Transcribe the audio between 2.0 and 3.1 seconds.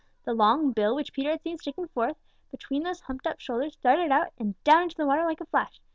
from between those